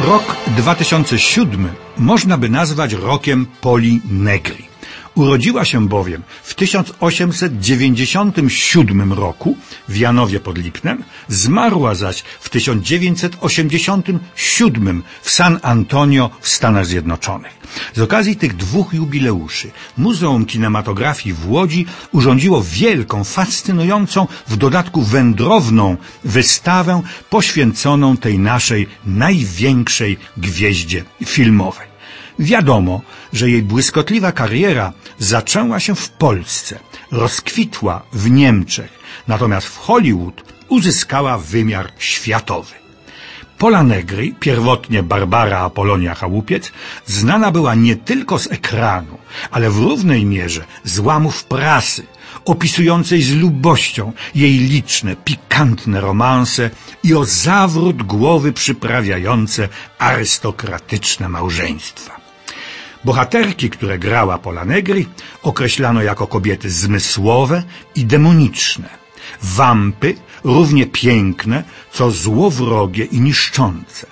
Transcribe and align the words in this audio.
Rok 0.00 0.36
2007 0.46 1.68
można 1.98 2.38
by 2.38 2.48
nazwać 2.48 2.92
rokiem 2.92 3.46
Poli 3.60 4.00
Negri. 4.10 4.68
Urodziła 5.14 5.64
się 5.64 5.88
bowiem 5.88 6.22
w 6.42 6.54
1897 6.54 9.12
roku 9.12 9.56
w 9.88 9.96
Janowie 9.96 10.40
pod 10.40 10.58
Lipnem, 10.58 11.04
zmarła 11.28 11.94
zaś 11.94 12.22
w 12.40 12.48
1987 12.48 15.02
w 15.22 15.30
San 15.30 15.58
Antonio 15.62 16.30
w 16.40 16.48
Stanach 16.48 16.86
Zjednoczonych. 16.86 17.58
Z 17.94 18.00
okazji 18.00 18.36
tych 18.36 18.56
dwóch 18.56 18.94
jubileuszy 18.94 19.70
Muzeum 19.96 20.46
Kinematografii 20.46 21.34
w 21.34 21.50
Łodzi 21.50 21.86
urządziło 22.12 22.62
wielką, 22.62 23.24
fascynującą, 23.24 24.26
w 24.48 24.56
dodatku 24.56 25.02
wędrowną 25.02 25.96
wystawę 26.24 27.02
poświęconą 27.30 28.16
tej 28.16 28.38
naszej 28.38 28.86
największej 29.06 30.18
gwieździe 30.36 31.04
filmowej. 31.24 31.88
Wiadomo, 32.38 33.00
że 33.32 33.50
jej 33.50 33.62
błyskotliwa 33.62 34.32
kariera 34.32 34.92
zaczęła 35.18 35.80
się 35.80 35.94
w 35.94 36.08
Polsce, 36.08 36.78
rozkwitła 37.10 38.02
w 38.12 38.30
Niemczech, 38.30 38.98
natomiast 39.28 39.66
w 39.66 39.76
Hollywood 39.76 40.42
uzyskała 40.68 41.38
wymiar 41.38 41.92
światowy. 41.98 42.74
Pola 43.58 43.82
Negri, 43.82 44.34
pierwotnie 44.40 45.02
Barbara 45.02 45.58
Apolonia 45.58 46.14
Chałupiec, 46.14 46.72
znana 47.06 47.50
była 47.50 47.74
nie 47.74 47.96
tylko 47.96 48.38
z 48.38 48.46
ekranu, 48.46 49.18
ale 49.50 49.70
w 49.70 49.78
równej 49.78 50.24
mierze 50.24 50.64
z 50.84 50.98
łamów 50.98 51.44
prasy, 51.44 52.06
opisującej 52.44 53.22
z 53.22 53.34
lubością 53.34 54.12
jej 54.34 54.58
liczne, 54.58 55.16
pikantne 55.16 56.00
romanse 56.00 56.70
i 57.02 57.14
o 57.14 57.24
zawrót 57.24 58.02
głowy 58.02 58.52
przyprawiające 58.52 59.68
arystokratyczne 59.98 61.28
małżeństwa. 61.28 62.17
Bohaterki, 63.04 63.70
które 63.70 63.98
grała 63.98 64.38
Pola 64.38 64.64
Negri, 64.64 65.06
określano 65.42 66.02
jako 66.02 66.26
kobiety 66.26 66.70
zmysłowe 66.70 67.62
i 67.94 68.04
demoniczne. 68.04 68.88
Wampy 69.42 70.14
równie 70.44 70.86
piękne, 70.86 71.64
co 71.92 72.10
złowrogie 72.10 73.04
i 73.04 73.20
niszczące. 73.20 74.06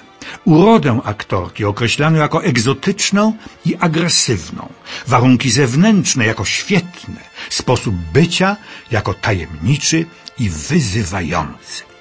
Urodę 0.45 1.01
aktorki 1.05 1.65
określano 1.65 2.19
jako 2.19 2.45
egzotyczną 2.45 3.33
i 3.65 3.77
agresywną, 3.77 4.69
warunki 5.07 5.51
zewnętrzne 5.51 6.27
jako 6.27 6.45
świetne, 6.45 7.21
sposób 7.51 7.95
bycia 7.95 8.57
jako 8.91 9.15
tajemniczy 9.15 10.07
i 10.39 10.51
wyzywający. 10.51 11.96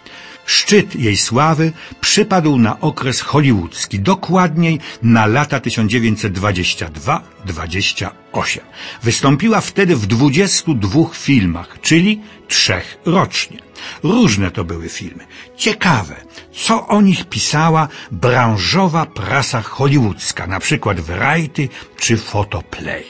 Szczyt 0.46 0.96
jej 0.96 1.18
sławy 1.18 1.72
przypadł 2.02 2.58
na 2.58 2.80
okres 2.80 3.22
hollywoodzki, 3.22 4.00
dokładniej 4.00 4.80
na 5.02 5.26
lata 5.26 5.60
1922-28. 5.60 8.60
Wystąpiła 9.04 9.62
wtedy 9.62 9.96
w 9.96 10.06
22 10.06 11.10
filmach, 11.14 11.78
czyli 11.82 12.22
trzech 12.48 12.98
rocznie. 13.06 13.58
Różne 14.04 14.52
to 14.52 14.64
były 14.64 14.90
filmy. 14.90 15.26
Ciekawe, 15.58 16.16
co 16.54 16.88
o 16.88 17.02
nich 17.02 17.30
pisała 17.30 17.88
branżowa 18.12 19.06
prasa 19.06 19.62
hollywoodzka, 19.62 20.48
na 20.48 20.60
przykład 20.60 21.00
Variety 21.00 21.70
czy 22.00 22.18
Photoplay. 22.18 23.04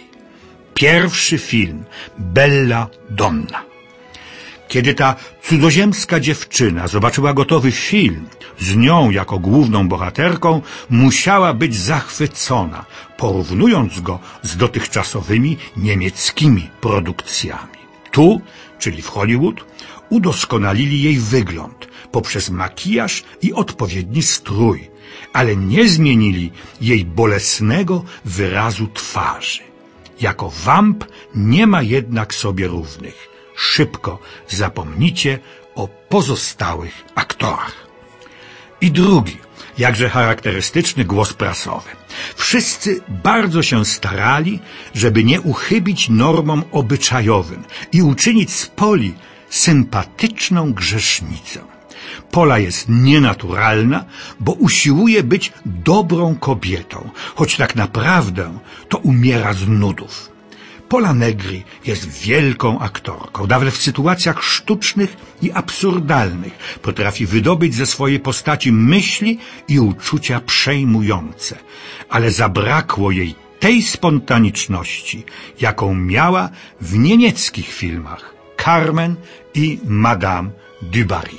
Pierwszy 0.74 1.38
film 1.38 1.84
Bella 2.18 2.88
Donna. 3.10 3.75
Kiedy 4.68 4.94
ta 4.94 5.16
cudzoziemska 5.44 6.20
dziewczyna 6.20 6.88
zobaczyła 6.88 7.34
gotowy 7.34 7.72
film 7.72 8.28
z 8.60 8.76
nią 8.76 9.12
jako 9.12 9.40
główną 9.40 9.88
bohaterką, 9.88 10.62
musiała 10.90 11.54
być 11.54 11.76
zachwycona, 11.76 12.86
porównując 13.18 14.00
go 14.00 14.20
z 14.44 14.58
dotychczasowymi 14.58 15.58
niemieckimi 15.78 16.70
produkcjami. 16.82 17.78
Tu, 18.12 18.42
czyli 18.80 19.02
w 19.02 19.08
Hollywood, 19.08 19.66
udoskonalili 20.10 21.02
jej 21.02 21.20
wygląd 21.20 21.88
poprzez 22.12 22.50
makijaż 22.50 23.24
i 23.42 23.54
odpowiedni 23.54 24.24
strój, 24.24 24.90
ale 25.34 25.56
nie 25.56 25.90
zmienili 25.90 26.52
jej 26.82 27.06
bolesnego 27.06 28.04
wyrazu 28.26 28.88
twarzy. 28.88 29.62
Jako 30.22 30.50
wamp 30.50 31.06
nie 31.36 31.68
ma 31.68 31.82
jednak 31.82 32.34
sobie 32.34 32.68
równych 32.68 33.35
szybko 33.56 34.20
zapomnicie 34.48 35.40
o 35.76 35.88
pozostałych 35.88 37.04
aktorach. 37.16 37.76
I 38.82 38.92
drugi, 38.92 39.38
jakże 39.78 40.10
charakterystyczny 40.10 41.06
głos 41.06 41.34
prasowy. 41.34 41.90
Wszyscy 42.36 43.02
bardzo 43.24 43.64
się 43.64 43.86
starali, 43.86 44.60
żeby 44.94 45.24
nie 45.24 45.42
uchybić 45.42 46.10
normom 46.10 46.64
obyczajowym 46.72 47.64
i 47.92 48.02
uczynić 48.02 48.54
z 48.54 48.68
Poli 48.68 49.16
sympatyczną 49.50 50.74
grzesznicę. 50.74 51.60
Pola 52.32 52.60
jest 52.60 52.86
nienaturalna, 52.90 54.06
bo 54.40 54.52
usiłuje 54.52 55.24
być 55.24 55.54
dobrą 55.66 56.36
kobietą, 56.36 57.10
choć 57.36 57.58
tak 57.58 57.76
naprawdę 57.76 58.60
to 58.90 58.98
umiera 58.98 59.54
z 59.54 59.68
nudów. 59.68 60.35
Pola 60.90 61.14
Negri 61.14 61.64
jest 61.86 62.08
wielką 62.08 62.80
aktorką. 62.80 63.48
Nawet 63.48 63.74
w 63.74 63.82
sytuacjach 63.82 64.44
sztucznych 64.44 65.18
i 65.42 65.52
absurdalnych 65.52 66.80
potrafi 66.82 67.26
wydobyć 67.26 67.76
ze 67.76 67.86
swojej 67.86 68.20
postaci 68.20 68.72
myśli 68.72 69.40
i 69.68 69.80
uczucia 69.80 70.40
przejmujące. 70.40 71.58
Ale 72.10 72.32
zabrakło 72.32 73.12
jej 73.12 73.36
tej 73.60 73.84
spontaniczności, 73.84 75.24
jaką 75.62 75.96
miała 75.96 76.50
w 76.82 76.98
niemieckich 76.98 77.68
filmach 77.68 78.36
Carmen 78.64 79.16
i 79.54 79.80
Madame 79.86 80.50
du 80.82 81.06
Barry. 81.06 81.38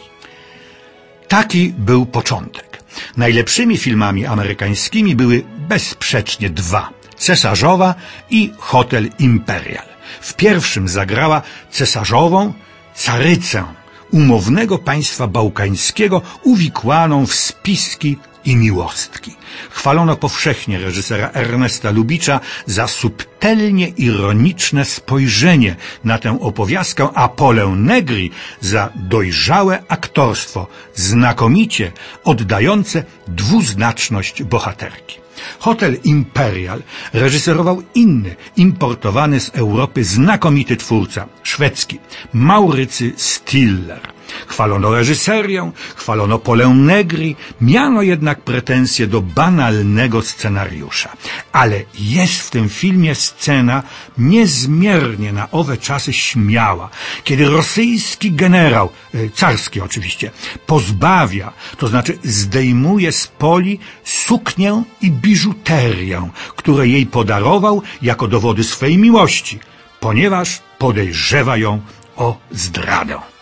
Taki 1.29 1.73
był 1.79 2.07
początek. 2.07 2.83
Najlepszymi 3.17 3.79
filmami 3.79 4.27
amerykańskimi 4.27 5.17
były 5.17 5.45
bezsprzecznie 5.69 6.51
dwa– 6.51 6.91
Cesarzowa 7.19 7.95
i 8.31 8.53
Hotel 8.59 9.11
Imperial. 9.19 9.87
W 10.21 10.35
pierwszym 10.35 10.89
zagrała 10.89 11.43
cesarzową 11.71 12.53
carycę 12.95 13.65
umownego 14.11 14.79
państwa 14.79 15.27
bałkańskiego 15.27 16.23
uwikłaną 16.43 17.27
w 17.27 17.35
spiski 17.35 18.17
i 18.45 18.57
miłostki. 18.57 19.37
Chwalono 19.71 20.17
powszechnie 20.17 20.79
reżysera 20.79 21.31
Ernesta 21.35 21.91
Lubicza 21.91 22.41
za 22.67 22.87
subtelnie 22.87 23.89
ironiczne 23.89 24.85
spojrzenie 24.85 25.77
na 26.05 26.19
tę 26.19 26.41
opowiastkę, 26.41 27.09
a 27.15 27.29
Polę 27.29 27.67
Negri 27.67 28.31
za 28.61 28.91
dojrzałe 28.95 29.83
aktorstwo, 29.89 30.67
znakomicie 30.95 31.93
oddające 32.25 33.05
dwuznaczność 33.29 34.43
bohaterki. 34.43 35.26
Hotel 35.59 35.97
Imperial 36.05 36.83
reżyserował 37.13 37.83
inny, 37.95 38.37
importowany 38.57 39.41
z 39.41 39.49
Europy 39.49 40.05
znakomity 40.05 40.77
twórca, 40.77 41.27
szwedzki, 41.43 41.99
Maurycy 42.33 43.13
Stiller. 43.17 44.16
Chwalono 44.47 44.95
reżyserię, 44.95 45.71
chwalono 45.97 46.39
Polę 46.39 46.69
Negri, 46.69 47.37
miano 47.61 48.03
jednak 48.03 48.41
pretensje 48.41 49.07
do 49.07 49.21
banalnego 49.21 50.23
scenariusza. 50.23 51.13
Ale 51.53 51.83
jest 51.99 52.41
w 52.41 52.51
tym 52.51 52.69
filmie 52.69 53.15
scena 53.15 53.83
niezmiernie 54.19 55.33
na 55.33 55.51
owe 55.51 55.77
czasy 55.77 56.13
śmiała, 56.13 56.89
kiedy 57.25 57.49
rosyjski 57.49 58.33
generał, 58.33 58.91
e, 59.15 59.31
carski 59.31 59.81
oczywiście, 59.81 60.31
pozbawia, 60.67 61.53
to 61.79 61.89
znaczy 61.89 62.19
zdejmuje 62.25 63.13
z 63.13 63.27
poli 63.27 63.79
suknię 64.05 64.83
i 65.03 65.11
biżuterię, 65.11 66.31
które 66.57 66.89
jej 66.89 67.07
podarował 67.07 67.83
jako 68.03 68.29
dowody 68.29 68.65
swej 68.65 68.99
miłości, 68.99 69.59
ponieważ 70.01 70.61
podejrzewa 70.79 71.57
ją 71.57 71.81
o 72.17 72.39
zdradę 72.51 73.36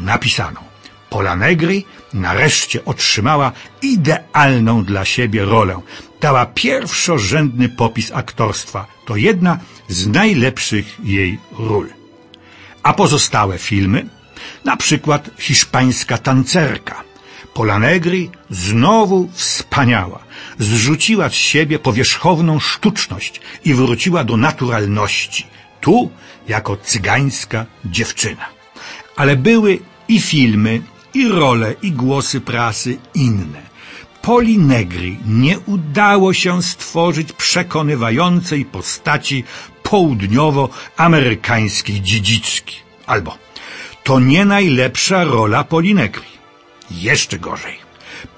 napisano 0.00 0.72
Pola 1.12 1.36
Negri 1.36 1.84
nareszcie 2.14 2.84
otrzymała 2.84 3.52
idealną 3.82 4.84
dla 4.84 5.04
siebie 5.04 5.44
rolę. 5.44 5.80
Dała 6.20 6.46
pierwszorzędny 6.46 7.68
popis 7.68 8.12
aktorstwa. 8.12 8.86
To 9.06 9.16
jedna 9.16 9.58
z 9.88 10.06
najlepszych 10.06 10.86
jej 11.04 11.38
ról. 11.58 11.86
A 12.82 12.92
pozostałe 12.92 13.58
filmy? 13.58 14.06
Na 14.64 14.76
przykład 14.76 15.30
hiszpańska 15.38 16.18
tancerka. 16.18 17.04
Pola 17.54 17.78
Negri 17.78 18.30
znowu 18.50 19.28
wspaniała. 19.32 20.18
Zrzuciła 20.58 21.28
z 21.28 21.34
siebie 21.34 21.78
powierzchowną 21.78 22.60
sztuczność 22.60 23.40
i 23.64 23.74
wróciła 23.74 24.24
do 24.24 24.36
naturalności. 24.36 25.46
Tu 25.80 26.10
jako 26.48 26.76
cygańska 26.76 27.66
dziewczyna. 27.84 28.61
Ale 29.16 29.36
były 29.36 29.78
i 30.08 30.20
filmy, 30.20 30.82
i 31.14 31.28
role, 31.28 31.74
i 31.82 31.92
głosy 31.92 32.40
prasy 32.40 32.98
inne. 33.14 33.72
Poli 34.22 34.58
Negri 34.58 35.18
nie 35.26 35.58
udało 35.58 36.34
się 36.34 36.62
stworzyć 36.62 37.32
przekonywającej 37.32 38.64
postaci 38.64 39.44
południowoamerykańskiej 39.82 42.02
dziedziczki. 42.02 42.76
Albo 43.06 43.38
to 44.04 44.20
nie 44.20 44.44
najlepsza 44.44 45.24
rola 45.24 45.64
Poli 45.64 45.94
Negri. 45.94 46.32
Jeszcze 46.90 47.38
gorzej. 47.38 47.78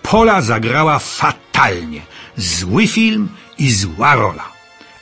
Pola 0.03 0.41
zagrała 0.41 0.99
fatalnie. 0.99 2.01
Zły 2.37 2.87
film 2.87 3.29
i 3.59 3.71
zła 3.71 4.15
rola. 4.15 4.54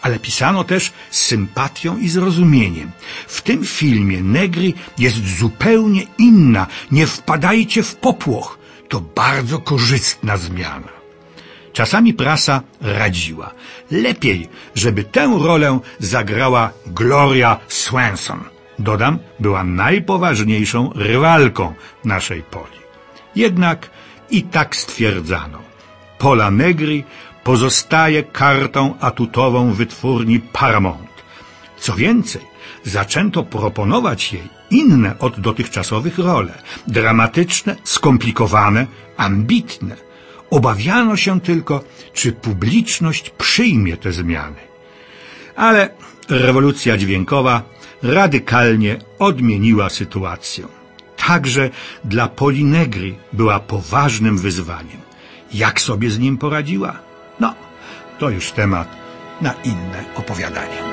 Ale 0.03 0.19
pisano 0.19 0.65
też 0.65 0.93
z 1.11 1.21
sympatią 1.25 1.99
i 1.99 2.09
zrozumieniem. 2.09 2.91
W 3.27 3.43
tym 3.43 3.65
filmie 3.65 4.23
Negri 4.23 4.75
jest 4.99 5.39
zupełnie 5.39 6.03
inna. 6.19 6.67
Nie 6.91 7.07
wpadajcie 7.07 7.83
w 7.83 7.97
popłoch. 7.97 8.59
To 8.89 9.01
bardzo 9.01 9.59
korzystna 9.59 10.37
zmiana. 10.37 10.93
Czasami 11.73 12.15
prasa 12.15 12.63
radziła. 12.81 13.55
Lepiej, 13.91 14.49
żeby 14.75 15.05
tę 15.05 15.39
rolę 15.41 15.81
zagrała 15.99 16.71
Gloria 16.87 17.61
Swanson. 17.69 18.45
Dodam, 18.79 19.19
była 19.41 19.65
najpoważniejszą 19.65 20.93
rywalką 20.95 21.75
naszej 22.05 22.43
Poli. 22.43 22.83
Jednak 23.37 23.91
i 24.31 24.43
tak 24.43 24.77
stwierdzano. 24.77 25.59
Pola 26.19 26.51
Negri 26.51 27.05
pozostaje 27.45 28.23
kartą 28.23 28.95
atutową 29.01 29.73
wytwórni 29.73 30.41
Paramount. 30.41 31.13
Co 31.79 31.95
więcej, 31.95 32.43
zaczęto 32.85 33.43
proponować 33.43 34.33
jej 34.33 34.49
inne 34.71 35.19
od 35.19 35.41
dotychczasowych 35.41 36.19
role. 36.19 36.63
Dramatyczne, 36.87 37.77
skomplikowane, 37.85 38.87
ambitne. 39.17 39.97
Obawiano 40.51 41.17
się 41.17 41.41
tylko, 41.41 41.85
czy 42.13 42.33
publiczność 42.33 43.31
przyjmie 43.31 43.97
te 43.97 44.13
zmiany. 44.13 44.61
Ale 45.57 45.91
rewolucja 46.29 46.97
dźwiękowa 46.97 47.63
radykalnie 48.03 48.99
odmieniła 49.19 49.91
sytuację. 49.91 50.67
Także 51.17 51.71
dla 52.05 52.29
Polinegry 52.29 53.15
była 53.33 53.61
poważnym 53.61 54.39
wyzwaniem. 54.39 55.01
Jak 55.55 55.81
sobie 55.81 56.11
z 56.11 56.19
nim 56.19 56.39
poradziła? 56.39 57.12
No, 57.41 57.55
to 58.19 58.31
już 58.31 58.53
temat 58.53 58.89
na 59.41 59.55
inne 59.65 60.05
opowiadanie. 60.15 60.92